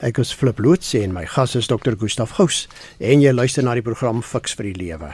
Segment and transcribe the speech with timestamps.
[0.00, 1.92] Ek is Flip Loots en my gas is Dr.
[2.00, 2.62] Gustaf Gous
[3.04, 5.10] en jy luister na die program Fix vir die Lewe.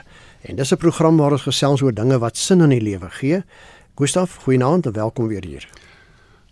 [0.47, 3.43] En dis 'n program waar ons gesels oor dinge wat sin in die lewe gee.
[3.99, 5.67] Gustaf, goeienaand en welkom weer hier.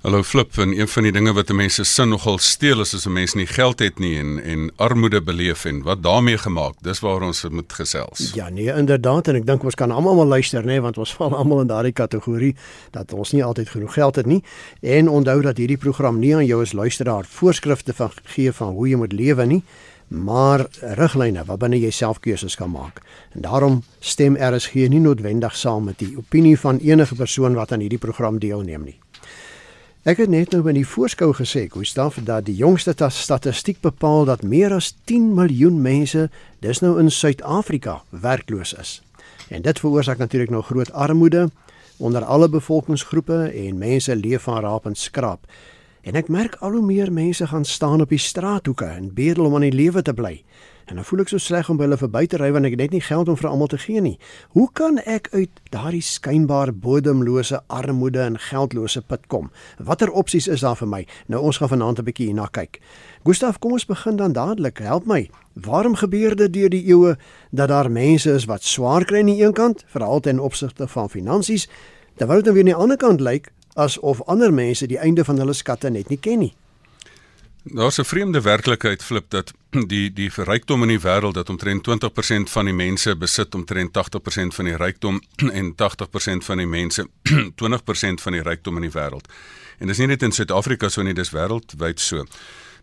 [0.04, 3.12] Hallo Flip, en een van die dinge wat mense sin nogal steel is as 'n
[3.12, 6.75] mens nie geld het nie en en armoede beleef en wat daarmee gemaak.
[6.80, 8.30] Dis waar ons moet gesels.
[8.34, 11.14] Ja, nee, inderdaad en ek dink ons kan almal maar luister nê, nee, want ons
[11.16, 12.55] val almal in daardie kategorie
[12.91, 14.43] dat ons nie altyd genoeg geld het nie.
[14.80, 18.89] En onthou dat hierdie program nie aan jou as luisteraar voorskrifte van gee van hoe
[18.89, 19.62] jy moet lewe nie,
[20.09, 23.00] maar riglyne waarbinne jy self keuses kan maak.
[23.33, 27.80] En daarom stem RSG nie noodwendig saam met die opinie van enige persoon wat aan
[27.80, 29.03] hierdie program deelneem nie.
[30.04, 34.42] Ek het net nou in die voorskou gesê, Gustaf, dat die jongste statistiek bepaal dat
[34.44, 36.27] meer as 10 miljoen mense
[36.60, 38.90] dis nou in Suid-Afrika werkloos is.
[39.48, 41.46] En dit veroorsaak natuurlik nou groot armoede
[41.96, 45.48] onder alle bevolkingsgroepe en mense leef van raap en skraap.
[46.04, 49.54] En ek merk al hoe meer mense gaan staan op die straathoeke en bedel om
[49.56, 50.42] aan die lewe te bly.
[50.84, 52.83] En dan voel ek so sleg om by hulle verby te ry want ek het
[52.83, 54.19] net nie geld om vir almal te gee nie.
[54.52, 59.48] Hoe kan ek uit daardie skynbaar bodemlose armoede en geldlose put kom?
[59.80, 61.00] Watter opsies is daar vir my?
[61.33, 62.83] Nou ons gaan vanaand 'n bietjie hierna kyk.
[63.24, 64.78] Gustaf, kom ons begin dan dadelik.
[64.78, 65.30] Help my.
[65.55, 67.16] Waarom gebeur dit deur die eeue
[67.50, 71.08] dat daar mense is wat swaar kry aan die een kant, veral ten opsigte van
[71.08, 71.68] finansies,
[72.16, 75.39] terwyl dit dan weer aan die ander kant lyk asof ander mense die einde van
[75.39, 76.55] hulle skatte net nie ken nie?
[77.64, 82.50] Daar's 'n vreemde werklikheid flip dat die die rykdom in die wêreld dat omtrent 20%
[82.50, 85.22] van die mense besit omtrent 80% van die rykdom
[85.58, 87.08] en 80% van die mense
[87.62, 89.28] 20% van die rykdom in die wêreld.
[89.78, 92.25] En dis nie net in Suid-Afrika so nie, dis wêreldwyd so.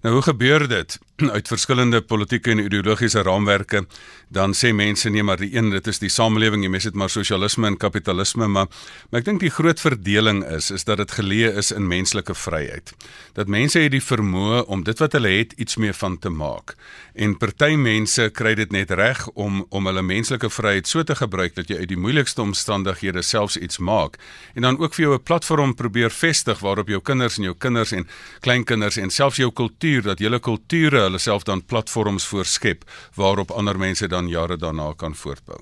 [0.01, 0.99] Nou hoe gebeur dit
[1.35, 3.85] uit verskillende politieke en ideologiese raamwerke?
[4.29, 7.09] Dan sê mense nee maar die een dit is die samelewing, jy mes dit maar
[7.11, 8.69] sosialisme en kapitalisme, maar
[9.09, 12.93] maar ek dink die groot verdeling is is dat dit geleë is in menslike vryheid.
[13.35, 16.75] Dat mense het die vermoë om dit wat hulle het iets meer van te maak.
[17.13, 21.55] En party mense kry dit net reg om om hulle menslike vryheid so te gebruik
[21.55, 24.17] dat jy uit die moeilikste omstandighede selfs iets maak
[24.55, 27.91] en dan ook vir jou 'n platform probeer vestig waarop jou kinders en jou kinders
[27.91, 28.07] en
[28.39, 32.87] kleinkinders en selfs jou kultuur kultuur dat julle kulture hulle self dan platforms voorskep
[33.19, 35.59] waarop ander mense dan jare daarna kan voortbou.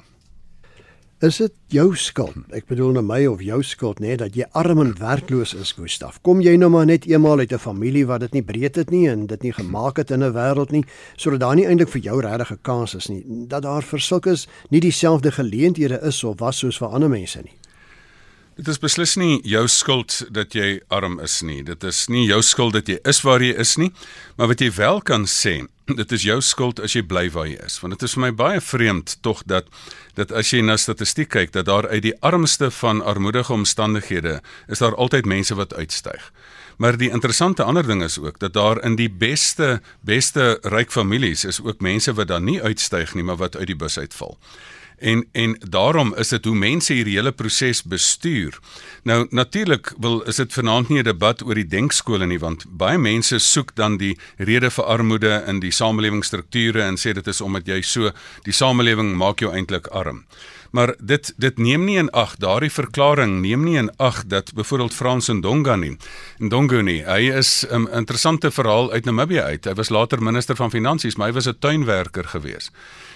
[1.19, 2.45] Is dit jou skuld?
[2.55, 6.21] Ek bedoel nou my of jou skuld nê dat jy arm en werkloos is, Gustaf.
[6.23, 9.09] Kom jy nou maar net eenmaal uit 'n familie wat dit nie breed het nie
[9.09, 10.85] en dit nie gemaak het in 'n wêreld nie,
[11.17, 13.23] sodat daar nie eintlik vir jou regtig 'n kans is nie.
[13.47, 17.59] Dat daar vir sulkes nie dieselfde geleenthede is of was soos vir ander mense nie.
[18.59, 21.61] Dit is beslis nie jou skuld dat jy arm is nie.
[21.63, 23.87] Dit is nie jou skuld dat jy is waar jy is nie,
[24.35, 25.61] maar wat jy wel kan sê,
[26.01, 27.77] dit is jou skuld as jy bly waar jy is.
[27.79, 29.69] Want dit is vir my baie vreemd tog dat
[30.19, 34.83] dat as jy na statistiek kyk dat daar uit die armste van armoedige omstandighede is
[34.83, 36.25] daar altyd mense wat uitstyg.
[36.83, 41.45] Maar die interessante ander ding is ook dat daar in die beste beste ryk families
[41.47, 44.35] is ook mense wat dan nie uitstyg nie, maar wat uit die bus uitval.
[44.99, 48.59] En en daarom is dit hoe mense hierdie hele proses bestuur.
[49.03, 52.97] Nou natuurlik wil is dit vanaand nie 'n debat oor die denkskole nie want baie
[52.97, 57.67] mense soek dan die rede vir armoede in die samelewingsstrukture en sê dit is omdat
[57.67, 58.11] jy so
[58.43, 60.25] die samelewing maak jou eintlik arm.
[60.71, 64.93] Maar dit dit neem nie in ag daardie verklaring neem nie in ag dat byvoorbeeld
[64.93, 65.97] Frans Ndonga nie.
[66.37, 67.01] Ndonga nie.
[67.05, 69.65] Hy is 'n um, interessante verhaal uit Namibië uit.
[69.65, 72.71] Hy was later minister van finansies, maar hy was 'n tuinwerker geweest.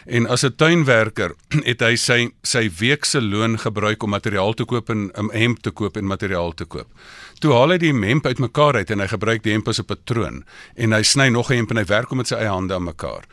[0.05, 1.35] En as 'n tuinwerker
[1.69, 5.31] het hy sy sy week se loon gebruik om materiaal te koop en 'n um,
[5.31, 6.87] hemp te koop en materiaal te koop.
[7.39, 10.43] Toe haal hy die hemp uitmekaar uit en hy gebruik die hemp as 'n patroon
[10.75, 12.83] en hy sny nog 'n hemp en hy werk hom met sy eie hande aan
[12.83, 13.23] mekaar.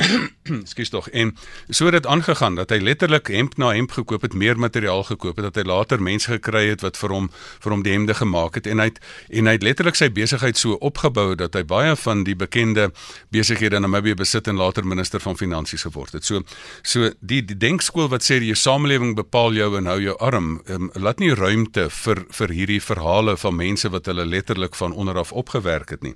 [0.72, 1.08] Skus tog.
[1.08, 1.36] En
[1.68, 5.36] so het dit aangegaan dat hy letterlik hemp na hemp gekoop het, meer materiaal gekoop
[5.36, 7.28] het dat hy later mense gekry het wat vir hom
[7.60, 10.58] vir hom die hemde gemaak het en hy het en hy het letterlik sy besigheid
[10.58, 12.90] so opgebou dat hy baie van die bekende
[13.34, 16.24] besighede in Namibië besit en later minister van finansies geword het.
[16.24, 16.42] So
[16.82, 20.90] so die die denkskool wat sê die samelewing bepaal jou en hou jou arm, um,
[20.94, 25.32] laat nie ruimte vir vir hierdie verhale van mense wat hulle letterlik van onder af
[25.32, 26.14] opgewerk het nie.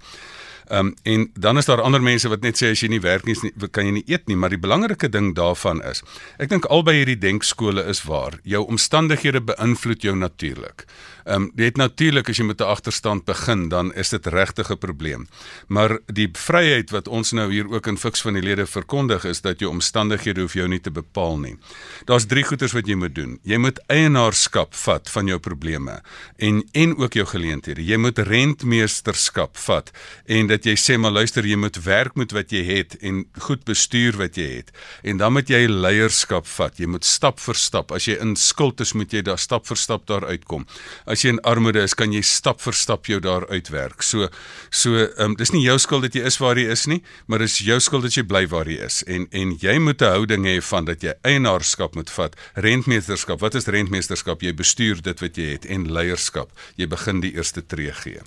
[0.69, 3.27] Ehm um, en dan is daar ander mense wat net sê as jy nie werk
[3.29, 3.37] nie,
[3.71, 6.03] kan jy nie eet nie, maar die belangrike ding daarvan is,
[6.39, 8.39] ek dink albei hierdie denkskole is waar.
[8.43, 10.87] Jou omstandighede beïnvloed jou natuurlik.
[11.25, 14.71] Ehm um, jy het natuurlik as jy met 'n agterstand begin, dan is dit regtig
[14.71, 15.27] 'n probleem.
[15.69, 19.41] Maar die vryheid wat ons nou hier ook in fiks van die lede verkondig is
[19.41, 21.57] dat jou omstandighede hoef jou nie te bepaal nie.
[22.05, 23.39] Daar's drie goeters wat jy moet doen.
[23.43, 26.03] Jy moet eienaarskap vat van jou probleme
[26.37, 27.85] en en ook jou geleenthede.
[27.85, 29.91] Jy moet rentmeesterskap vat
[30.25, 33.65] en dat jy sê maar luister jy moet werk met wat jy het en goed
[33.67, 34.71] bestuur wat jy het.
[35.03, 36.79] En dan moet jy leierskap vat.
[36.79, 37.95] Jy moet stap vir stap.
[37.95, 40.67] As jy in skuld is moet jy daar stap vir stap daar uitkom.
[41.11, 44.05] As jy in armoede is kan jy stap vir stap jou daar uitwerk.
[44.07, 44.29] So
[44.71, 47.59] so um, dis nie jou skuld dat jy is waar jy is nie maar dis
[47.65, 49.03] jou skuld dat jy bly waar jy is.
[49.11, 53.41] En en jy moet 'n houding hê van dat jy eienaarskap moet vat rentmeesterskap.
[53.41, 54.43] Wat is rentmeesterskap?
[54.43, 56.51] Jy bestuur dit wat jy het en leierskap.
[56.77, 58.21] Jy begin die eerste tree gee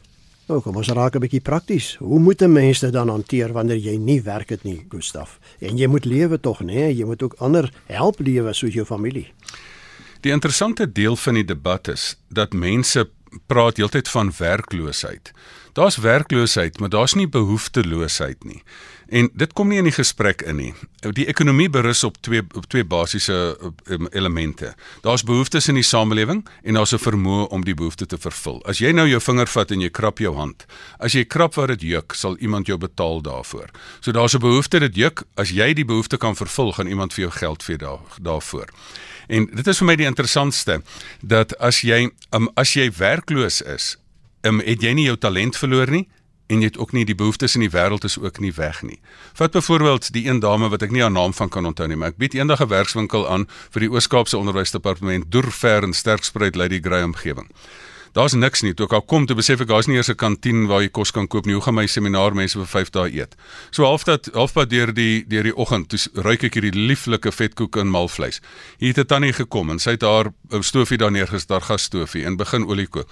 [0.48, 1.96] Nou kom ons raak 'n bietjie prakties.
[2.00, 5.40] Hoe moet 'n mens dit dan hanteer wanneer jy nie werk het nie, Gustaf?
[5.60, 6.66] En jy moet lewe tog, nê?
[6.66, 6.96] Nee?
[6.96, 9.34] Jy moet ook ander help lewe soos jou familie.
[10.22, 13.10] Die interessante deel van die debat is dat mense
[13.46, 15.32] praat heeltyd van werkloosheid.
[15.74, 18.64] Daar's werkloosheid, maar daar's nie behoefteloosheid nie.
[19.10, 20.74] En dit kom nie in die gesprek in nie.
[21.16, 23.56] Die ekonomie berus op twee op twee basiese
[23.88, 24.74] um, elemente.
[25.06, 28.60] Daar's behoeftes in die samelewing en daar's 'n vermoë om die behoefte te vervul.
[28.66, 30.66] As jy nou jou vinger vat en jy krap jou hand,
[31.00, 33.70] as jy krap waar dit juk, sal iemand jou betaal daarvoor.
[34.00, 37.22] So daar's 'n behoefte dit juk, as jy die behoefte kan vervul, gaan iemand vir
[37.22, 38.68] jou geld gee daar daarvoor.
[39.28, 40.82] En dit is vir my die interessantste
[41.22, 43.98] dat as jy um, as jy werkloos is,
[44.42, 46.08] um, het jy nie jou talent verloor nie
[46.48, 49.00] en jy het ook nie die behoeftes in die wêreld is ook nie weg nie.
[49.34, 52.16] Vat byvoorbeeld die een dame wat ek nie haar naam van kan onthou nie, maar
[52.16, 57.04] ek bied eendag 'n werkswinkel aan vir die Oos-Kaapse Onderwysdepartement Doorver en Sterkspruit Lady Grey
[57.04, 57.48] omgewing.
[58.18, 58.74] Daar's niks nie.
[58.74, 61.12] Toe ek al kom, toe besef ek daar's nie eers 'n kantien waar jy kos
[61.12, 61.54] kan koop nie.
[61.54, 63.36] Hoe gaan my seminar mense vir 5 dae eet?
[63.70, 67.88] So halfpad halfpad deur die deur die oggend, toe ruik ek hierdie lieflike vetkoek en
[67.88, 68.42] malvleis.
[68.80, 72.38] Hier het 'n tannie gekom en sy het haar stofie daar neergesit, haar gasstofie en
[72.38, 73.08] begin olie kook.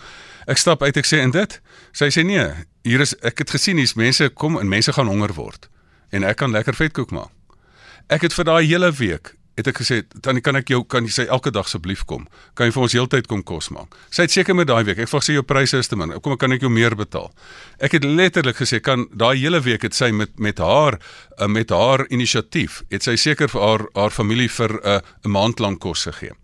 [0.48, 1.62] Ek stap uit ek sê en dit?
[1.92, 5.34] Sy sê nee, hier is ek het gesien hier's mense kom en mense gaan honger
[5.38, 5.70] word
[6.14, 7.34] en ek kan lekker vetkoek maak.
[8.14, 11.14] Ek het vir daai hele week het ek gesê tannie kan ek jou kan jy
[11.16, 12.28] sê elke dag asseblief kom.
[12.60, 13.96] Kan jy vir ons heeltyd kom kos maak?
[14.14, 15.00] Sy het seker met daai week.
[15.00, 16.12] Ek vra sy jou pryse is te min.
[16.24, 17.32] Kom kan ek jou meer betaal?
[17.80, 21.72] Ek het letterlik gesê kan daai hele week het sy met met haar uh, met
[21.72, 25.80] haar inisiatief het sy seker vir haar haar familie vir eh, 'n uh, maand lank
[25.80, 26.36] kos gegee.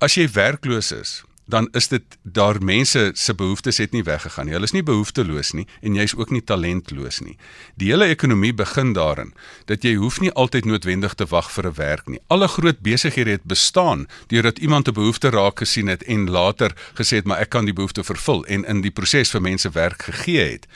[0.00, 4.54] As jy werkloos is, dan is dit daar mense se behoeftes het nie weggegaan nie.
[4.54, 7.36] Hulle is nie behoefteloos nie en jy's ook nie talentloos nie.
[7.76, 9.32] Die hele ekonomie begin daarin
[9.66, 12.20] dat jy hoef nie altyd noodwendig te wag vir 'n werk nie.
[12.28, 17.16] Alle groot besighede het bestaan deurdat iemand 'n behoefte raak gesien het en later gesê
[17.16, 20.50] het maar ek kan die behoefte vervul en in die proses vir mense werk gegee
[20.52, 20.66] het.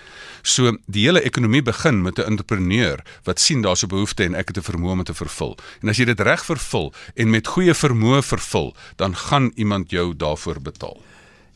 [0.43, 4.49] So die hele ekonomie begin met 'n entrepreneur wat sien daar's 'n behoefte en ek
[4.49, 5.59] het 'n vermoë om dit te vervul.
[5.83, 10.17] En as jy dit reg vervul en met goeie vermoë vervul, dan gaan iemand jou
[10.17, 10.97] daarvoor betaal.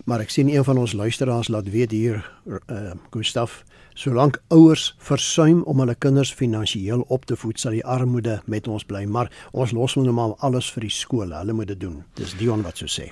[0.04, 2.22] Maar ek sien een van ons luisteraars laat weet hier
[2.66, 3.64] uh Gustaf,
[3.94, 8.84] solank ouers versuim om hulle kinders finansiëel op te voed, sal die armoede met ons
[8.84, 11.36] bly, maar ons los nou maar alles vir die skole.
[11.36, 12.02] Hulle moet dit doen.
[12.14, 13.10] Dis Dion wat so sê.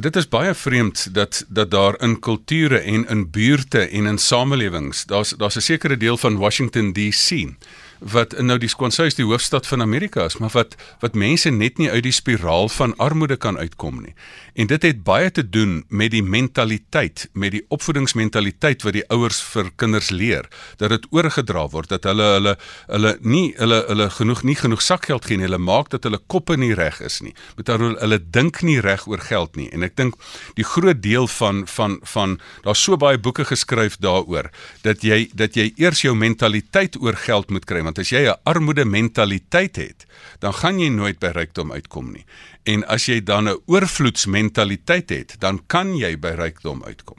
[0.00, 5.04] Dit is baie vreemd dat dat daar in kulture en in buurte en in samelewings,
[5.04, 7.52] daar's daar's 'n sekere deel van Washington DC
[8.00, 11.90] wat nou die Skonshuis die hoofstad van Amerika is, maar wat wat mense net nie
[11.90, 14.14] uit die spiraal van armoede kan uitkom nie.
[14.54, 19.40] En dit het baie te doen met die mentaliteit, met die opvoedingsmentaliteit wat die ouers
[19.52, 22.56] vir kinders leer, dat dit oorgedra word dat hulle hulle
[22.86, 26.56] hulle nie hulle hulle genoeg nie genoeg sakgeld gee nie, hulle maak dat hulle koppe
[26.56, 27.34] nie reg is nie.
[27.56, 29.68] Met ander woorde, hulle dink nie reg oor geld nie.
[29.74, 30.16] En ek dink
[30.58, 34.50] die groot deel van van van daar's so baie boeke geskryf daaroor
[34.84, 38.38] dat jy dat jy eers jou mentaliteit oor geld moet kry, want as jy 'n
[38.44, 40.06] armoede mentaliteit het,
[40.38, 42.24] dan gaan jy nooit by rykdom uitkom nie.
[42.64, 47.18] En as jy dan 'n oorvloedsmentaliteit het, dan kan jy by rykdom uitkom.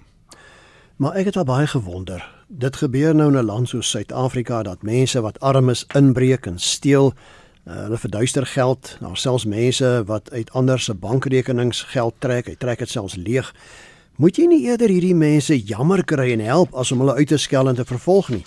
[0.95, 2.23] Maar ek het al baie gewonder.
[2.47, 6.59] Dit gebeur nou in 'n land soos Suid-Afrika dat mense wat arm is inbreek en
[6.59, 7.13] steel.
[7.67, 8.97] Uh, hulle verduister geld.
[8.99, 12.45] Daar selfs mense wat uit ander se bankrekenings geld trek.
[12.45, 13.53] Hy trek dit selfs leeg.
[14.15, 17.37] Moet jy nie eerder hierdie mense jammer kry en help as om hulle uit te
[17.37, 18.45] skel en te vervolg nie?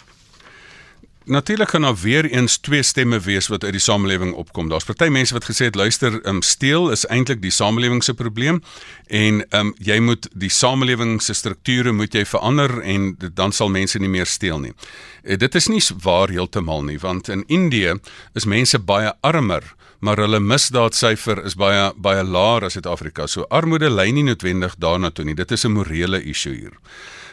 [1.25, 4.69] Natuurlik kan daar weer eens twee stemme wees wat uit die samelewing opkom.
[4.69, 8.61] Daar's party mense wat gesê het luister, um, steel is eintlik die samelewing se probleem
[9.07, 13.99] en um, jy moet die samelewing se strukture moet jy verander en dan sal mense
[13.99, 14.75] nie meer steel nie.
[15.23, 17.97] Uh, dit is nie waar heeltemal nie, want in Indië
[18.35, 19.65] is mense baie armer
[20.05, 23.25] maar hulle misdaadsyfer is baie baie laer as Suid-Afrika.
[23.27, 25.35] So armoede lei nie noodwendig daarna toe nie.
[25.35, 26.77] Dit is 'n morele issue hier.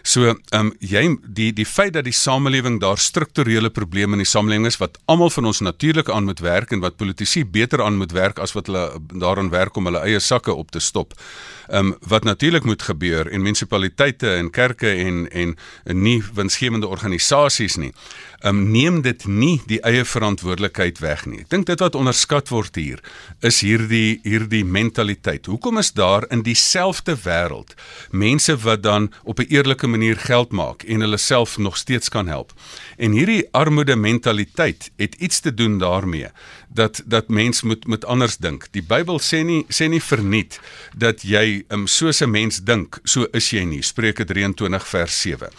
[0.04, 4.30] So, ehm um, jy die die feit dat die samelewing daar strukturele probleme in die
[4.30, 7.98] samelewing is wat almal van ons natuurlik aan moet werk en wat politici beter aan
[7.98, 11.14] moet werk as wat hulle daaraan werk om hulle eie sakke op te stop.
[11.70, 16.88] Ehm um, wat natuurlik moet gebeur en munisipaliteite en kerke en en, en nie winsgewende
[16.88, 17.94] organisasies nie.
[18.42, 21.44] Ehm um, neem dit nie die eie verantwoordelikheid weg nie.
[21.46, 23.00] Ek dink dit wat onderskat word hier
[23.40, 25.46] is hierdie hierdie mentaliteit.
[25.46, 27.78] Hoekom is daar in dieselfde wêreld
[28.10, 32.28] mense wat dan op 'n eerlike manier geld maak en hulle self nog steeds kan
[32.28, 32.54] help.
[32.98, 36.32] En hierdie armoede mentaliteit het iets te doen daarmee
[36.74, 38.68] dat dat mens moet moet anders dink.
[38.72, 40.60] Die Bybel sê nie sê nie verniet
[40.98, 43.82] dat jy um, soos 'n mens dink, so is jy nie.
[43.82, 45.50] Spreuke 23 vers 7.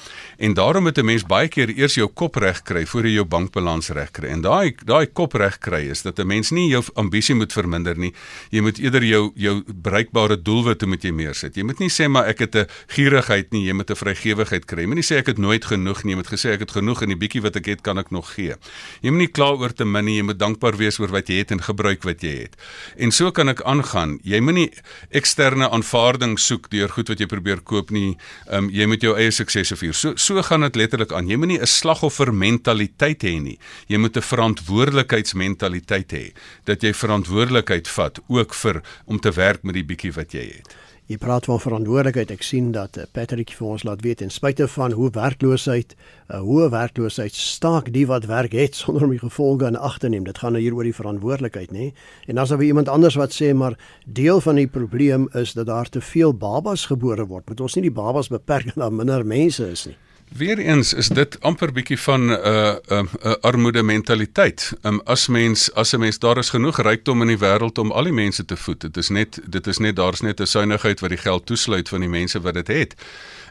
[0.42, 3.24] En daarom moet 'n mens baie keer eers jou kop reg kry voor jy jou
[3.24, 4.28] bankbalans reg kry.
[4.28, 7.98] En daai daai kop reg kry is dat 'n mens nie jou ambisie moet verminder
[7.98, 8.12] nie.
[8.50, 11.54] Jy moet eerder jou jou bereikbare doelwitte moet jy meer sit.
[11.54, 14.80] Jy moet nie sê maar ek het 'n gierigheid nie, jy moet 'n vrygewigheid kry.
[14.80, 17.02] Jy moet nie sê ek het nooit genoeg nie, jy moet gesê ek het genoeg
[17.02, 18.54] en die bietjie wat ek het kan ek nog gee.
[19.00, 21.38] Jy moet nie kla oor te min nie, jy moet dankbaar wees oor wat jy
[21.38, 22.56] het en gebruik wat jy het.
[22.96, 24.18] En so kan ek aangaan.
[24.22, 24.70] Jy moenie
[25.10, 28.16] eksterne aanvaarding soek deur goed wat jy probeer koop nie.
[28.48, 29.94] Ehm um, jy moet jou eie suksese vier.
[29.94, 31.28] So so gaan dit letterlik aan.
[31.28, 33.58] Jy moenie 'n slagoffer mentaliteit hê nie.
[33.88, 36.32] Jy moet 'n verantwoordelikheidsmentaliteit hê
[36.64, 40.74] dat jy verantwoordelikheid vat ook vir om te werk met die bietjie wat jy het.
[41.10, 42.30] Jy praat van verantwoordelikheid.
[42.30, 46.36] Ek sien dat eh, Patrick vir ons laat weet en spite van hoe werkloosheid, 'n
[46.36, 50.08] uh, hoë werkloosheid staak die wat werk het sonder om die gevolge in ag te
[50.08, 50.24] neem.
[50.24, 51.90] Dit gaan nou hier oor die verantwoordelikheid, nê?
[52.26, 55.66] En dan is daar iemand anders wat sê maar deel van die probleem is dat
[55.66, 57.48] daar te veel babas gebore word.
[57.48, 59.96] Moet ons nie die babas beperk na minder mense is nie.
[60.36, 64.72] Weereens is dit amper bietjie van 'n uh, 'n uh, uh, armoede mentaliteit.
[64.82, 68.04] Um, as mens as 'n mens daar is genoeg rykdom in die wêreld om al
[68.04, 68.80] die mense te voed.
[68.80, 72.00] Dit is net dit is net daar's net 'n suinigheid wat die geld toesluit van
[72.00, 72.94] die mense wat dit het.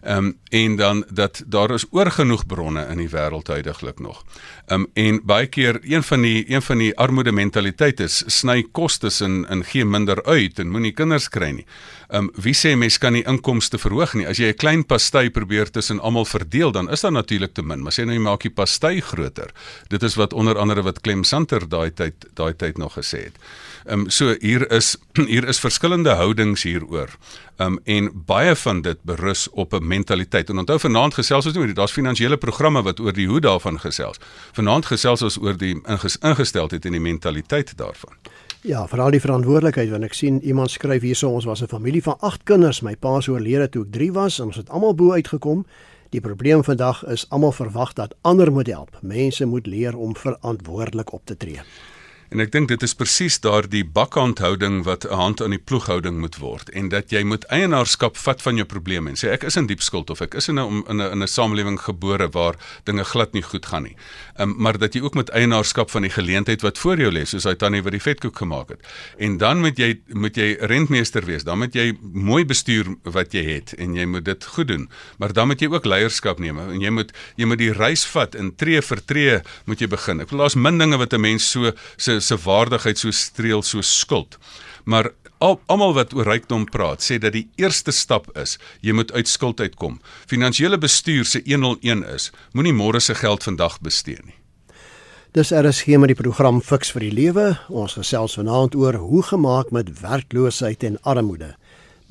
[0.02, 4.24] Ehm um, en dan dat daar is oorgenoeg bronne in die wêreld heidaglik nog.
[4.66, 8.66] Ehm um, en baie keer een van die een van die armoede mentaliteite is sny
[8.72, 11.66] kostes in in gee minder uit en moenie kinders kry nie.
[12.12, 14.26] Ehm um, wie sê mens kan die inkomste verhoog nie?
[14.28, 17.82] As jy 'n klein pasty probeer tussen almal verdeel, dan is daar natuurlik te min.
[17.82, 19.52] Maar sê nou jy maak die pasty groter.
[19.88, 23.36] Dit is wat onder andere wat Clem Santer daai tyd daai tyd nog gesê het.
[23.86, 24.98] Ehm um, so hier is
[25.34, 27.10] hier is verskillende houdings hieroor.
[27.58, 30.50] Ehm um, en baie van dit berus op 'n mentaliteit.
[30.50, 34.20] En onthou vanaand gesels ons nie daar's finansiële programme wat oor die hoe daarvan gesels.
[34.52, 38.14] Vanaand gesels ons oor die inges, ingesteldheid en die mentaliteit daarvan.
[38.64, 42.18] Ja, veral die verantwoordelikheid want ek sien iemand skryf hierso ons was 'n familie van
[42.20, 42.82] 8 kinders.
[42.82, 45.66] My pa se oorlede toe ek 3 was en ons het almal bo uitgekom.
[46.10, 48.98] Die probleem vandag is almal verwag dat ander moet help.
[49.02, 51.60] Mense moet leer om verantwoordelik op te tree.
[52.32, 56.38] En ek dink dit is presies daardie bakhandhouding wat 'n hand aan die ploeghouding moet
[56.40, 59.68] word en dat jy moet eienaarskap vat van jou probleme en sê ek is in
[59.68, 63.04] diep skuld of ek is in 'n in 'n in 'n samelewing gebore waar dinge
[63.04, 63.96] glad nie goed gaan nie.
[64.40, 67.44] Um, maar dat jy ook met eienaarskap van die geleentheid wat voor jou lê, soos
[67.44, 68.80] hy tannie wat die vetkoek gemaak het.
[69.18, 71.44] En dan moet jy moet jy rentmeester wees.
[71.44, 74.90] Dan moet jy mooi bestuur wat jy het en jy moet dit goed doen.
[75.18, 78.36] Maar dan moet jy ook leierskap neem en jy moet jy moet die reis vat
[78.36, 80.22] in tree vir tree moet jy begin.
[80.22, 83.82] Ek wil daar's min dinge wat 'n mens so se se waardigheid so streel so
[83.82, 84.38] skuld.
[84.84, 85.12] Maar
[85.42, 89.60] almal wat oor rykdom praat, sê dat die eerste stap is jy moet uit skuld
[89.60, 90.00] uitkom.
[90.30, 94.38] Finansiële bestuur se 101 is moenie môre se geld vandag bestee nie.
[95.32, 97.46] Dis RSG met die program Fix vir die Lewe.
[97.70, 101.54] Ons gesels vanaand oor hoe gemaak met werkloosheid en armoede.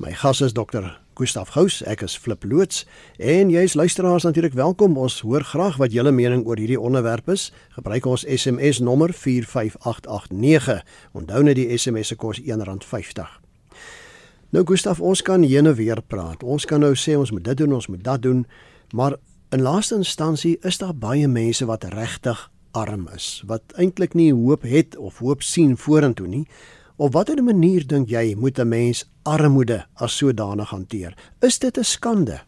[0.01, 0.87] My gas is dokter
[1.21, 2.79] Gustaf Gous, ek is Flip loods
[3.21, 4.95] en jy's luisteraars natuurlik welkom.
[4.97, 7.51] Ons hoor graag wat julle mening oor hierdie onderwerp is.
[7.75, 10.81] Gebruik ons SMS nommer 45889.
[11.13, 13.35] Onthou net die SMS se kos R1.50.
[14.49, 16.41] Nou Gustaf, ons kan hierne weer praat.
[16.41, 18.41] Ons kan nou sê ons moet dit doen, ons moet dat doen,
[18.97, 19.19] maar
[19.53, 24.65] in laaste instansie is daar baie mense wat regtig arm is, wat eintlik nie hoop
[24.65, 26.47] het of hoop sien vorentoe nie.
[27.01, 31.17] Op watter manier dink jy moet 'n mens armoede as sodanig hanteer?
[31.39, 32.41] Is dit 'n skande?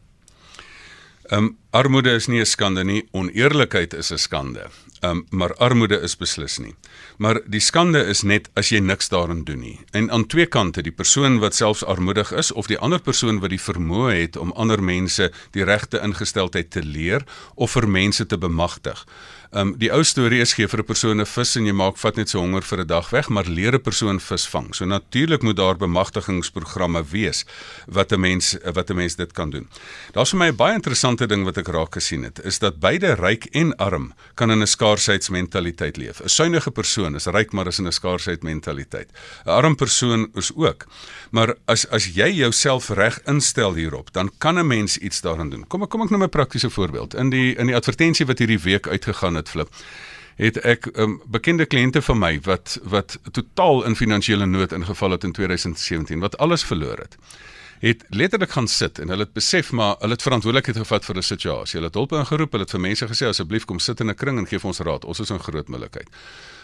[1.24, 4.70] Ehm um, armoede is nie 'n skande nie, oneerlikheid is 'n skande.
[5.00, 6.76] Ehm um, maar armoede is beslis nie.
[7.18, 9.80] Maar die skande is net as jy niks daarin doen nie.
[9.92, 13.50] En aan twee kante, die persoon wat selfs armoedig is of die ander persoon wat
[13.50, 18.38] die vermoë het om ander mense die regte ingesteldheid te leer of vir mense te
[18.38, 19.06] bemagtig.
[19.54, 21.98] Ehm um, die ou storie is gee vir 'n persoon 'n vis en jy maak
[21.98, 24.74] vat net so honger vir 'n dag weg, maar leer 'n persoon vis vang.
[24.76, 27.46] So natuurlik moet daar bemagtigingsprogramme wees
[27.86, 29.70] wat 'n mens wat 'n mens dit kan doen.
[30.14, 33.14] Daar's vir my 'n baie interessante ding wat ek raak gesien het, is dat beide
[33.14, 36.20] ryk en arm kan in 'n skaarsheidmentaliteit leef.
[36.22, 39.10] 'n Suiwige persoon is ryk maar is in 'n skaarsheidmentaliteit.
[39.46, 40.88] 'n Arm persoon is ook.
[41.32, 45.68] Maar as as jy jouself reg instel hierop, dan kan 'n mens iets daaraan doen.
[45.68, 47.14] Kom ek kom ek nou 'n praktiese voorbeeld.
[47.16, 49.84] In die in die advertensie wat hierdie week uitgegaan het dit flip
[50.40, 55.28] het ek um, bekende kliënte van my wat wat totaal in finansiële nood ingeval het
[55.30, 57.20] in 2017 wat alles verloor het
[57.84, 61.22] het letterlik gaan sit en hulle het besef maar hulle het verantwoordelikheid gevat vir 'n
[61.22, 61.78] situasie.
[61.78, 64.38] Hulle het hulp ingeroep, hulle het vir mense gesê asseblief kom sit in 'n kring
[64.38, 65.06] en gee vir ons raad.
[65.06, 66.08] Ons is in groot moeilikheid.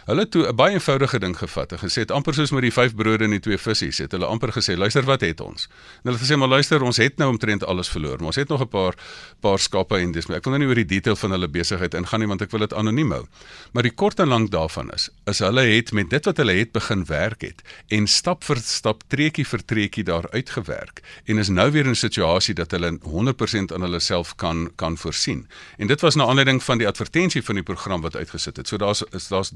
[0.09, 2.73] Hulle het toe 'n baie eenvoudige ding gevat en gesê het amper soos met die
[2.73, 5.99] vyf brode en die twee visse, het hulle amper gesê, "Luister, wat het ons?" En
[6.03, 8.61] hulle het gesê, "Maar luister, ons het nou omtrent alles verloor, maar ons het nog
[8.61, 8.93] 'n paar
[9.39, 11.93] paar skape en dis, maar ek wil nou nie oor die detail van hulle besigheid
[11.93, 13.25] ingaan nie want ek wil dit anoniem hou.
[13.71, 16.71] Maar die kort en lank daarvan is, is hulle het met dit wat hulle het
[16.71, 21.71] begin werk het en stap vir stap treetjie vir treetjie daar uitgewerk en is nou
[21.71, 25.47] weer in 'n situasie dat hulle 100% aan hulle self kan kan voorsien.
[25.77, 28.67] En dit was na aanleiding van die advertensie van die program wat uitgesit het.
[28.67, 29.49] So daar's daar's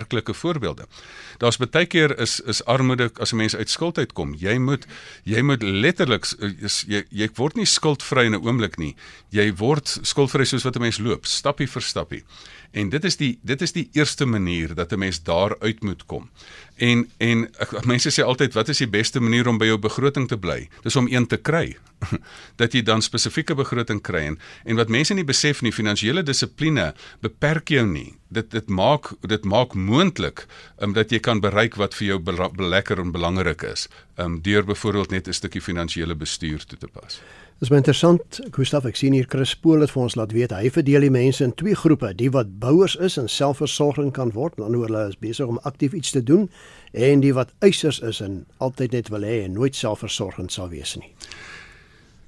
[0.00, 0.86] daadwerklike voorbeelde.
[1.38, 4.34] Daar's baie keer is is armoede as 'n mens uit skuld uitkom.
[4.34, 4.86] Jy moet
[5.24, 6.26] jy moet letterlik
[6.60, 8.96] is, jy jy word nie skuldvry in 'n oomblik nie.
[9.30, 12.24] Jy word skuldvry soos wat 'n mens loop, stappie vir stappie.
[12.72, 16.06] En dit is die dit is die eerste manier dat 'n mens daar uit moet
[16.06, 16.30] kom.
[16.76, 17.50] En en
[17.84, 20.68] mense sê altyd wat is die beste manier om by jou begroting te bly?
[20.82, 21.76] Dis om een te kry.
[22.60, 26.92] dat jy dan spesifieke begroting kry en en wat mense nie besef nie, finansiële dissipline
[27.20, 28.14] beperk jou nie.
[28.28, 30.46] Dit dit maak dit maak moontlik
[30.78, 32.20] um, dat jy kan bereik wat vir jou
[32.56, 33.88] lekker en belangrik is.
[34.16, 37.20] Um deur byvoorbeeld net 'n stukkie finansiële bestuur toe te pas.
[37.60, 38.38] Dis baie interessant.
[38.56, 41.44] Gustaf, ek sien hier Chris Pool het vir ons laat weet hy verdeel die mense
[41.44, 45.18] in twee groepe, die wat bouers is en selfversorging kan word, dan oor hulle is
[45.20, 46.48] besig om aktief iets te doen
[46.96, 50.96] en die wat eisers is en altyd net wil hê en nooit selfversorgend sal wees
[50.96, 51.12] nie.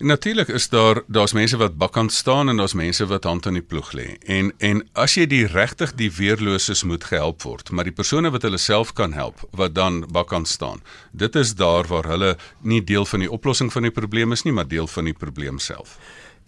[0.02, 3.62] Natuurlik is daar daar's mense wat bakkant staan en daar's mense wat hand aan die
[3.62, 4.06] ploeg lê.
[4.26, 8.42] En en as jy die regtig die weerloses moet gehelp word, maar die persone wat
[8.42, 10.82] hulle self kan help wat dan bakkant staan.
[11.12, 14.52] Dit is daar waar hulle nie deel van die oplossing van die probleem is nie,
[14.52, 15.94] maar deel van die probleem self.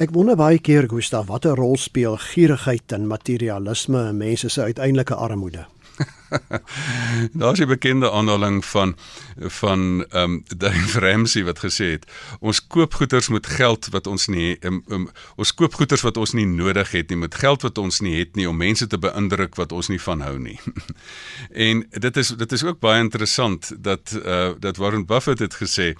[0.02, 5.14] Ek wonder baie keer Gustav, watter rol speel gierigheid en materialisme in mense se uiteindelike
[5.14, 5.66] armoede?
[7.40, 8.96] Daar's 'n bekende aanhaling van
[9.36, 14.26] van ehm um, Dave Ramsey wat gesê het: "Ons koop goederes met geld wat ons
[14.26, 17.78] nie um, um, ons koop goederes wat ons nie nodig het nie met geld wat
[17.78, 20.60] ons nie het nie om mense te beïndruk wat ons nie van hou nie."
[21.68, 25.94] en dit is dit is ook baie interessant dat uh, dat Warren Buffett het gesê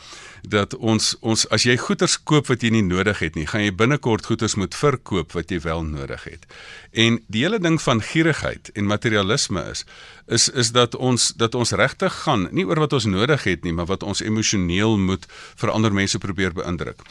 [0.48, 3.74] dat ons ons as jy goederes koop wat jy nie nodig het nie, gaan jy
[3.74, 6.46] binnekort goederes moet verkoop wat jy wel nodig het.
[6.92, 9.84] En die hele ding van gierigheid en materialisme is
[10.26, 13.72] is is dat ons dat ons regtig gaan nie oor wat ons nodig het nie,
[13.72, 15.26] maar wat ons emosioneel moet
[15.60, 17.02] vir ander mense probeer beïndruk.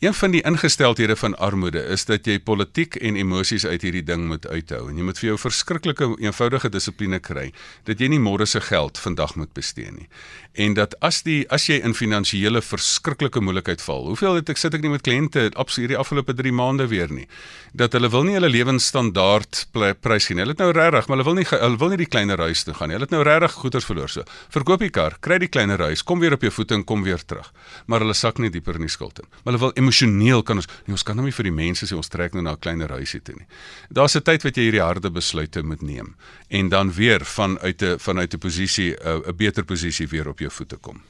[0.00, 4.22] Een van die ingesteldhede van armoede is dat jy politiek en emosies uit hierdie ding
[4.30, 7.50] moet uithou en jy moet vir jou verskriklike eenvoudige dissipline kry
[7.84, 10.08] dat jy nie môre se geld vandag moet bestee nie.
[10.56, 14.08] En dat as die as jy in finansiële verskriklike moeilikheid val.
[14.08, 17.28] Hoeveel het ek sit ek nie met kliënte op hierdie afgelope 3 maande weer nie.
[17.76, 19.66] Dat hulle wil nie hulle lewensstandaard
[20.00, 20.40] prys nie.
[20.40, 22.74] Hulle het nou regtig, maar hulle wil nie hulle wil nie die kleiner huis toe
[22.74, 22.96] gaan nie.
[22.96, 24.24] Hulle het nou regtig goeder verloor so.
[24.48, 27.20] Verkoop die kar, kry die kleiner huis, kom weer op jou voete en kom weer
[27.20, 27.52] terug.
[27.86, 29.28] Maar hulle sak nie dieper in die skuld in.
[29.44, 31.96] Maar hulle wil emosioneel kan ons nie ons kan nou nie vir die mense sê
[31.98, 33.46] ons trek nou na 'n kleiner huisie toe nie.
[33.90, 36.14] Daar's 'n tyd wat jy hierdie harde besluite moet neem
[36.48, 40.76] en dan weer vanuit 'n vanuit 'n posisie 'n beter posisie weer op jou voete
[40.76, 41.00] kom.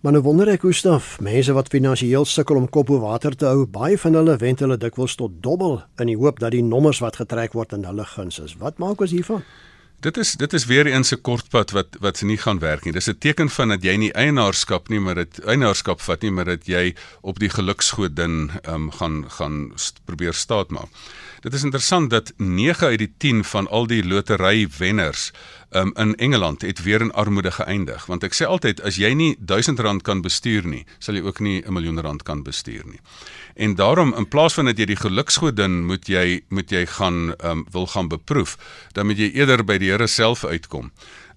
[0.00, 3.46] Maar nou wonder ek hoe staf mense wat finansiëel sukkel om kop bo water te
[3.46, 6.98] hou, baie van hulle wend hulle dikwels tot dobbel in die hoop dat die nommers
[6.98, 8.56] wat getrek word in hulle guns is.
[8.58, 9.42] Wat maak ons hiervan?
[10.00, 12.92] Dit is dit is weer eens 'n kortpad wat wat nie gaan werk nie.
[12.92, 16.44] Dis 'n teken van dat jy nie eienaarskap nie, maar dit eienaarskap vat nie, maar
[16.44, 20.88] dat jy op die geluksgodin ehm um, gaan gaan st probeer staat maak.
[21.40, 25.32] Dit is interessant dat 9 uit die 10 van al die lotery wenners
[25.70, 29.36] um, in Engeland het weer in armoede geëindig want ek sê altyd as jy nie
[29.38, 33.00] 1000 rand kan bestuur nie sal jy ook nie 'n miljoen rand kan bestuur nie
[33.56, 37.64] en daarom in plaas van dat jy die geluksgodin moet jy moet jy gaan um,
[37.72, 38.56] wil gaan beproef
[38.92, 40.90] dan moet jy eerder by die Here self uitkom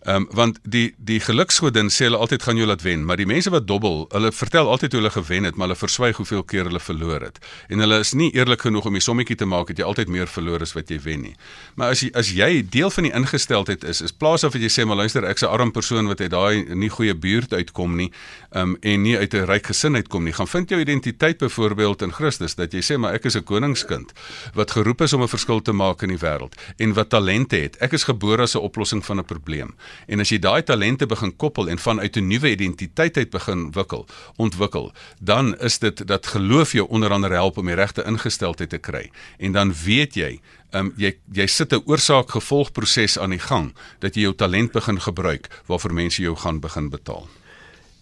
[0.09, 3.27] Ehm um, want die die geluksgodin sê hulle altyd gaan jou laat wen, maar die
[3.29, 6.65] mense wat dobbel, hulle vertel altyd hoe hulle gewen het, maar hulle verswyg hoeveel keer
[6.65, 7.37] hulle verloor het.
[7.69, 10.31] En hulle is nie eerlik genoeg om die sommetjie te maak dat jy altyd meer
[10.31, 11.35] verloor as wat jy wen nie.
[11.77, 14.87] Maar as jy as jy deel van die ingesteldheid is, is plaas of jy sê
[14.89, 18.09] maar luister, ek's 'n arm persoon wat uit daai nie goeie buurt uitkom nie,
[18.49, 22.01] ehm um, en nie uit 'n ryk gesin uitkom nie, gaan vind jou identiteit byvoorbeeld
[22.01, 24.13] in Christus dat jy sê maar ek is 'n koningskind
[24.55, 27.77] wat geroep is om 'n verskil te maak in die wêreld en wat talente het.
[27.77, 29.75] Ek is gebore as 'n oplossing van 'n probleem.
[30.07, 34.05] En as jy daai talente begin koppel en vanuit 'n nuwe identiteit uit begin wikkel,
[34.35, 38.77] ontwikkel, dan is dit dat geloof jou onder andere help om die regte ingesteldheid te
[38.77, 39.11] kry.
[39.37, 40.39] En dan weet jy,
[40.71, 44.99] um, jy jy sit 'n oorsaak-gevolg proses aan die gang dat jy jou talent begin
[44.99, 47.27] gebruik waarvoor mense jou gaan begin betaal.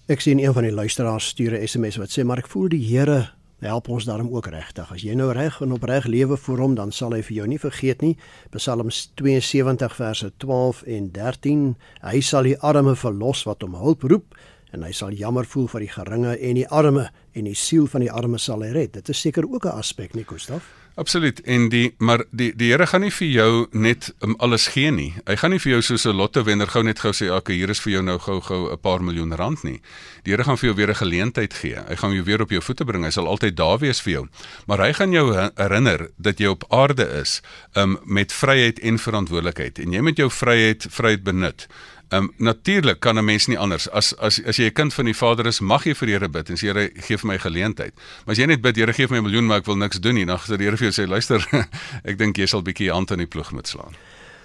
[0.08, 2.86] Ek sien een van die luisteraars stuur 'n SMS wat sê maar ek voel die
[2.88, 4.92] Here help ons daarom ook regtig.
[4.94, 7.60] As jy nou reg en opreg lewe vir hom, dan sal hy vir jou nie
[7.62, 8.14] vergeet nie.
[8.54, 11.64] Psalms 72 verse 12 en 13.
[12.06, 14.37] Hy sal die arme verlos wat hom hulp roep
[14.72, 18.02] en hy sal jammer voel vir die geringe en die arme en die siel van
[18.02, 18.94] die arme sal hy red.
[18.94, 20.64] Dit is seker ook 'n aspek nie, Gustaf?
[20.98, 21.42] Absoluut.
[21.42, 25.12] En die maar die die Here gaan nie vir jou net um, alles gee nie.
[25.28, 27.70] Hy gaan nie vir jou soos 'n lotto wenner gou net gou sê, "Ag, hier
[27.70, 29.80] is vir jou nou gou gou 'n paar miljoen rand nie."
[30.24, 31.76] Die Here gaan vir jou weer 'n geleentheid gee.
[31.88, 33.04] Hy gaan jou weer op jou voete bring.
[33.04, 34.28] Hy sal altyd daar wees vir jou.
[34.66, 37.42] Maar hy gaan jou herinner dat jy op aarde is
[37.76, 41.68] um, met vryheid en verantwoordelikheid en jy moet jou vryheid vryheid benut.
[42.10, 45.06] Ehm um, natuurlik kan 'n mens nie anders as as as jy 'n kind van
[45.06, 47.94] die Vader is, mag jy vir Here bid en sê Here gee vir my geleentheid.
[48.26, 50.00] Maar as jy net bid Here gee vir my 'n miljoen maar ek wil niks
[50.00, 51.68] doen nie, dan sê die Here vir jou sê luister,
[52.10, 53.94] ek dink jy sal bietjie hand in die ploeg moet slaan.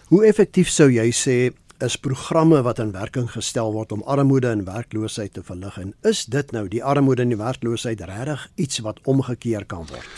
[0.09, 4.65] Hoe effektief sou jy sê is programme wat in werking gestel word om armoede en
[4.65, 8.99] werkloosheid te verlig en is dit nou die armoede en die werkloosheid regtig iets wat
[9.05, 10.09] omgekeer kan word?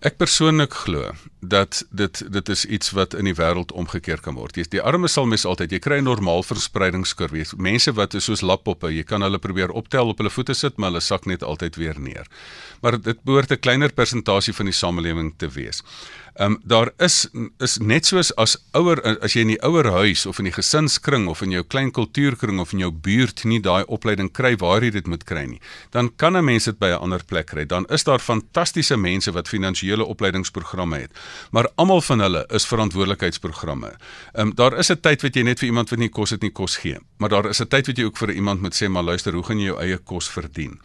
[0.00, 1.10] Ek persoonlik glo
[1.44, 4.56] dat dit dit is iets wat in die wêreld omgekeer kan word.
[4.56, 7.44] Jy die armes sal mes altyd, jy kry 'n normaal verspreidingskurwe.
[7.60, 10.88] Mense wat is soos lappoppe, jy kan hulle probeer optel op hulle voete sit, maar
[10.88, 12.26] hulle sak net altyd weer neer.
[12.80, 15.82] Maar dit behoort 'n kleiner persentasie van die samelewing te wees.
[16.34, 20.26] Ehm um, daar is is net soos as ouer as jy in die ouer huis
[20.26, 23.82] of in die gesinskring of in jou klein kultuurkring of in jou buurt nie daai
[23.86, 27.02] opleiding kry waar jy dit moet kry nie, dan kan 'n mens dit by 'n
[27.02, 27.66] ander plek kry.
[27.66, 31.10] Dan is daar fantastiese mense wat finansiële opleidingsprogramme het,
[31.50, 33.90] maar almal van hulle is verantwoordelikheidsprogramme.
[34.34, 36.42] Ehm um, daar is 'n tyd wat jy net vir iemand wat nie kos het
[36.42, 38.88] nie kos gee, maar daar is 'n tyd wat jy ook vir iemand moet sê
[38.88, 40.80] maar luister, hoe gaan jy jou eie kos verdien?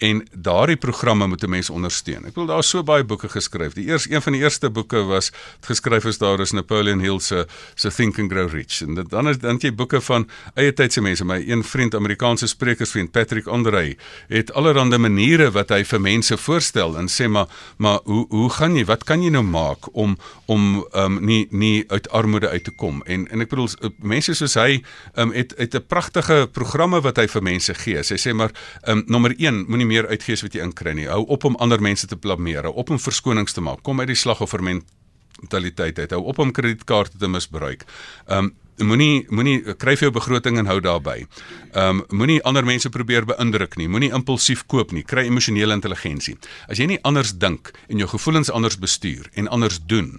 [0.00, 2.24] En daardie programme moet 'n mens ondersteun.
[2.24, 3.72] Ek bedoel daar so baie boeke geskryf.
[3.72, 7.46] Die eerste een van die eerste boeke was geskryf is daar is Napoleon Hill se
[7.74, 8.80] se Think and Grow Rich.
[8.82, 11.24] En dan is dan jy boeke van eie tydse mense.
[11.24, 13.96] My een vriend, Amerikaanse sprekersvriend Patrick Andre,
[14.28, 18.76] het allerlei maniere wat hy vir mense voorstel en sê maar maar hoe hoe gaan
[18.76, 18.84] jy?
[18.84, 23.02] Wat kan jy nou maak om om um nie nie uit armoede uit te kom?
[23.06, 24.82] En en ek bedoel mense soos hy
[25.14, 27.96] um het het 'n pragtige programme wat hy vir mense gee.
[27.96, 28.50] Hy sê maar
[28.86, 31.08] um nommer 1 moenie meer uitgee as wat jy inkry nie.
[31.10, 33.82] Hou op om ander mense te blameer, hou op om verskonings te maak.
[33.86, 36.16] Kom uit die slagoffer mentaliteit uit.
[36.16, 37.86] Hou op om kredietkaarte te misbruik.
[38.30, 41.24] Um moenie moenie kry vir jou begroting en hou daarby.
[41.76, 43.88] Um, moenie ander mense probeer beïndruk nie.
[43.90, 45.04] Moenie impulsief koop nie.
[45.06, 46.36] Kry emosionele intelligensie.
[46.68, 50.18] As jy nie anders dink en jou gevoelens anders bestuur en anders doen,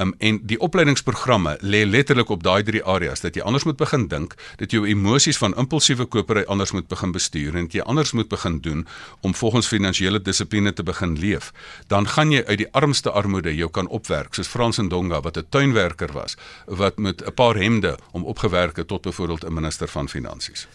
[0.00, 4.08] um, en die opleidingsprogramme lê letterlik op daai drie areas dat jy anders moet begin
[4.08, 7.86] dink, dat jy jou emosies van impulsiewe kopery anders moet begin bestuur en dat jy
[7.86, 8.86] anders moet begin doen
[9.20, 11.52] om volgens finansiële dissipline te begin leef,
[11.86, 15.46] dan gaan jy uit die armste armoede jou kan opwerk, soos Frans Ndonga wat 'n
[15.48, 20.08] tuinwerker was, wat met 'n paar hemde om opgewerk het tot byvoorbeeld 'n minister van
[20.08, 20.66] finansies.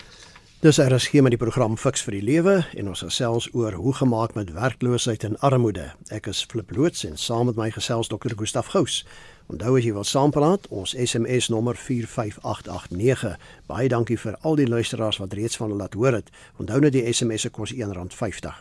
[0.58, 4.32] Dis is skema die program Fix vir die Lewe en ons gesels oor hoe gemaak
[4.34, 5.92] met werkloosheid en armoede.
[6.10, 8.34] Ek is Flip Loots en saam met my gesels Dr.
[8.34, 9.04] Gustaf Gous.
[9.54, 13.38] Onthou as jy wil saampraat, ons SMS nommer 45889.
[13.70, 16.34] Baie dankie vir al die luisteraars wat reeds van hulle laat hoor het.
[16.58, 18.58] Onthou net die SMS se kos R1.50.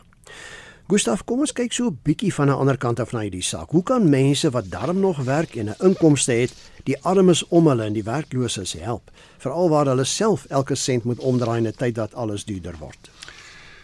[0.87, 3.71] Gustaf, kom ons kyk so 'n bietjie van 'n ander kant af na hierdie saak.
[3.71, 7.83] Hoe kan mense wat darm nog werk en 'n inkomste het, die armes om hulle
[7.83, 11.95] en die werklooses help, veral waar hulle self elke sent moet omdraai in 'n tyd
[11.95, 13.09] dat alles duurder word?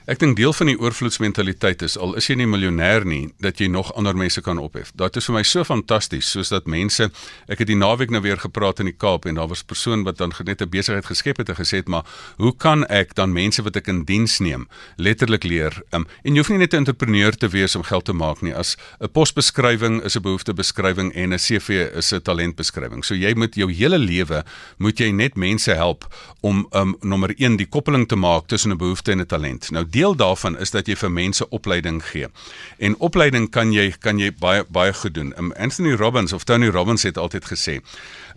[0.03, 3.69] Ek dink deel van die oorvloedsmentaliteit is al is jy nie miljonair nie, dat jy
[3.71, 4.89] nog ander mense kan ophef.
[4.99, 7.05] Dit is vir my so fantasties soos dat mense
[7.47, 10.03] ek het die naweek nou weer gepraat in die Kaap en daar was 'n persoon
[10.03, 12.03] wat dan net 'n besigheid geskep het en gesê het maar
[12.35, 16.39] hoe kan ek dan mense wat ek in diens neem letterlik leer um, en jy
[16.39, 20.03] hoef nie net 'n entrepreneur te wees om geld te maak nie as 'n posbeskrywing
[20.03, 23.05] is 'n behoeftebeskrywing en 'n CV is 'n talentbeskrywing.
[23.05, 24.43] So jy moet jou hele lewe
[24.79, 26.07] moet jy net mense help
[26.41, 29.71] om um, nommer 1 die koppeling te maak tussen 'n behoefte en 'n talent.
[29.71, 32.27] Nou deel daarvan is dat jy vir mense opleiding gee.
[32.77, 35.33] En opleiding kan jy kan jy baie baie goed doen.
[35.37, 37.79] Um, Anthony Robbins of Tony Robbins het altyd gesê,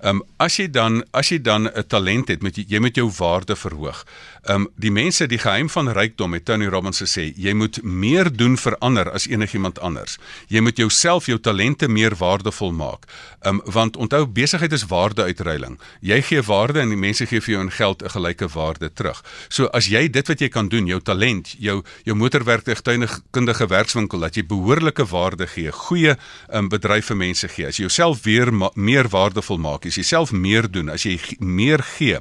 [0.00, 2.96] Ehm um, as jy dan as jy dan 'n talent het, moet jy jy moet
[2.96, 4.04] jou waarde verhoog.
[4.44, 8.37] Ehm um, die mense die geheim van rykdom het Tony Robbins gesê, jy moet meer
[8.37, 10.18] doen vir ander as enigiemand anders.
[10.48, 13.06] Jy moet jouself jou talente meer waardevol maak.
[13.40, 15.78] Ehm um, want onthou besigheid is waardeuitruiling.
[16.00, 19.24] Jy gee waarde en die mense gee vir jou in geld 'n gelyke waarde terug.
[19.48, 24.35] So as jy dit wat jy kan doen, jou talent, jou jou motorwerktuigkundige werkswinkel dat
[24.35, 27.66] jy behoorlike waarde gee, goeie ehm um, bedryf vir mense gee.
[27.66, 31.83] As jy jouself weer meer waardevol maak, as jy self meer doen, as jy meer
[31.96, 32.20] gee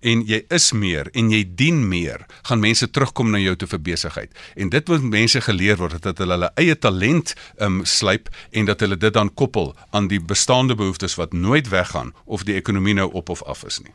[0.00, 3.82] en jy is meer en jy dien meer, gaan mense terugkom na jou toe vir
[3.90, 4.32] besigheid.
[4.56, 8.80] En dit wat mense geleer word dat hulle hulle eie talent um slyp en dat
[8.84, 13.10] hulle dit dan koppel aan die bestaande behoeftes wat nooit weggaan of die ekonomie nou
[13.12, 13.94] op of af is nie.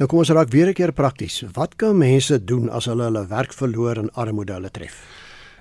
[0.00, 1.44] Nou kom ons raak weer 'n keer prakties.
[1.52, 4.94] Wat kan mense doen as hulle hulle werk verloor en armoede hulle tref?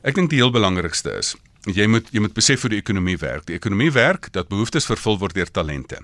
[0.04, 1.36] Ek dink die heel belangrikste is
[1.69, 3.45] jy moet jy moet besef hoe die ekonomie werk.
[3.45, 6.00] Die ekonomie werk dat behoeftes vervul word deur talente.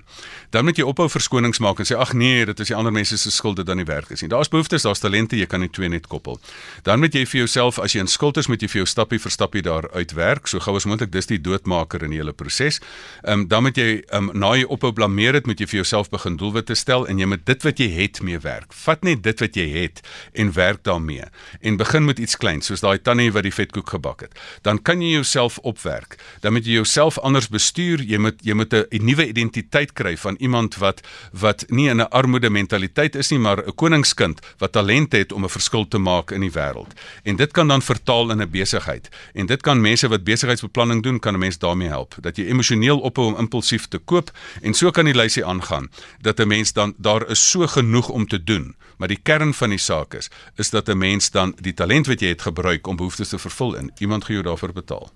[0.54, 3.18] Dan moet jy ophou verskonings maak en sê ag nee, dit is die ander mense
[3.18, 4.30] se skuld dat dan nie werk is nie.
[4.30, 6.38] Daar's behoeftes, daar's talente, jy kan nie twee net koppel.
[6.86, 9.18] Dan moet jy vir jouself as jy in skuld is, moet jy vir jou stappie
[9.18, 10.46] vir stappie daar uitwerk.
[10.46, 12.78] So gou as moontlik dis die doodmaker in die hele proses.
[13.24, 15.80] Ehm um, dan moet jy ehm um, na jy ophou blameer dit, moet jy vir
[15.82, 18.70] jouself begin doelwitte stel en jy moet dit wat jy het mee werk.
[18.84, 20.02] Vat net dit wat jy het
[20.38, 21.26] en werk daarmee.
[21.60, 24.38] En begin met iets kleins, soos daai tannie wat die vetkoek gebak het.
[24.62, 26.18] Dan kan jy jouself opwerk.
[26.40, 28.02] Dan moet jy jouself anders bestuur.
[28.02, 31.00] Jy moet jy moet 'n nuwe identiteit kry van iemand wat
[31.32, 35.44] wat nie in 'n armoede mentaliteit is nie, maar 'n koningskind wat talent het om
[35.44, 36.92] 'n verskil te maak in die wêreld.
[37.22, 39.08] En dit kan dan vertaal in 'n besigheid.
[39.34, 42.14] En dit kan mense wat besigheidsbeplanning doen, kan 'n mens daarmee help.
[42.20, 44.30] Dat jy emosioneel ophou om impulsief te koop
[44.62, 48.26] en so kan die lysie aangaan dat 'n mens dan daar is so genoeg om
[48.26, 48.74] te doen.
[48.96, 52.20] Maar die kern van die saak is is dat 'n mens dan die talent wat
[52.20, 55.10] jy het gebruik om behoeftes te vervul en iemand gaan jou daarvoor betaal.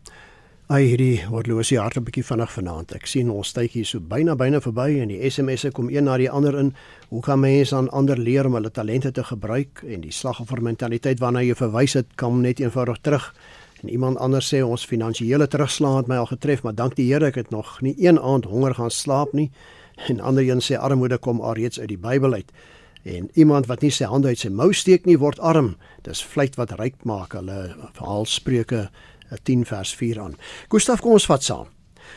[0.72, 2.94] Ai hierdie horlosie hart 'n bietjie vinnig vanaand.
[2.96, 6.30] Ek sien ons tydjie so byna byna verby en die SMS'e kom een na die
[6.30, 6.72] ander in.
[7.10, 11.42] Hoe kan mense aan ander leer om hulle talente te gebruik en die slagoffermentaliteit waarna
[11.42, 13.34] jy verwys het, kom net eenvoudig terug.
[13.82, 17.26] En iemand anders sê ons finansiële terugslag het my al getref, maar dank die Here
[17.26, 19.50] ek het nog nie een aand honger gaan slaap nie.
[20.08, 22.52] En ander een sê armoede kom alreeds uit die Bybel uit.
[23.02, 25.76] En iemand wat nie sy hande uit sy mou steek nie word arm.
[26.02, 27.32] Dis vleit wat ryk maak.
[27.32, 28.90] Hulle verhaal Spreuke
[29.42, 30.36] 10 vers 4 aan.
[30.68, 31.66] Gustaf, kom ons vat saam.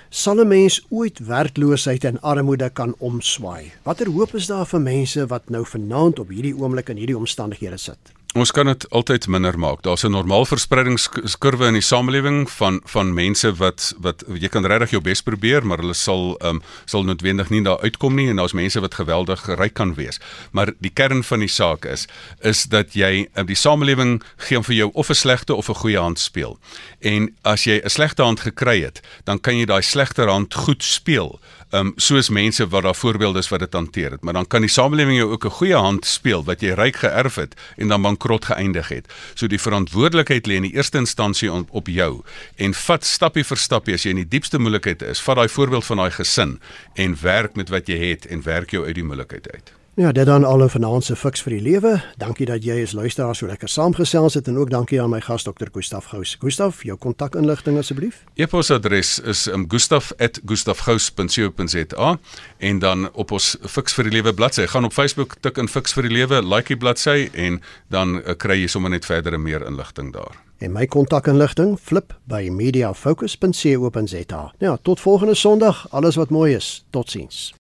[0.10, 3.71] Sal 'n mens ooit werkloosheid en armoede kan omswaai?
[3.84, 7.78] Watter hoop is daar vir mense wat nou vanaand op hierdie oomblik in hierdie omstandighede
[7.78, 8.15] sit?
[8.36, 9.82] Ons kan dit altyd minder maak.
[9.82, 14.89] Daar's 'n normaal verspreidingskurwe in die samelewing van van mense wat wat jy kan regtig
[14.89, 18.36] jou bes probeer, maar hulle sal ehm um, sal noodwendig nie daar uitkom nie en
[18.36, 20.19] daar's mense wat geweldig ryk kan wees.
[20.51, 22.08] Maar die kern van die saak is
[22.41, 25.99] is dat jy uh, die samelewing gee vir jou of 'n slegte of 'n goeie
[25.99, 26.60] hand speel.
[27.06, 30.84] En as jy 'n slegte hand gekry het, dan kan jy daai slegter hand goed
[30.84, 31.39] speel
[31.76, 34.70] um, soos mense wat daar voorbeelde is wat dit hanteer het, maar dan kan die
[34.70, 38.46] samelewing jou ook 'n goeie hand speel wat jy ryk geërf het en dan bankrot
[38.46, 39.13] geëindig het.
[39.34, 42.24] So die verantwoordelikheid lê in die eerste instansie op, op jou
[42.56, 45.86] en vat stappie vir stappie as jy in die diepste moeilikheid is, vat daai voorbeeld
[45.86, 46.60] van daai gesin
[46.94, 49.85] en werk met wat jy het en werk jou uit die moeilikheid uit.
[49.97, 52.01] Ja, dit dan al 'n finansiële fiks vir die lewe.
[52.17, 55.43] Dankie dat jy as luisteraar so lekker saamgesels het en ook dankie aan my gas
[55.43, 56.36] dokter Gustaf Gous.
[56.39, 58.23] Gustaf, jou kontakinligting asseblief.
[58.34, 62.19] E-posadres is um, gustaf@gustafgous.co.za
[62.58, 64.65] en dan op ons fiks vir die lewe bladsy.
[64.65, 68.21] Gaan op Facebook tik in fiks vir die lewe, like die bladsy en dan uh,
[68.38, 70.43] kry jy sommer net verdere meer inligting daar.
[70.58, 74.53] En my kontakinligting flip by mediafocus.co.za.
[74.58, 75.88] Ja, tot volgende Sondag.
[75.89, 76.86] Alles wat mooi is.
[76.89, 77.55] Totsiens.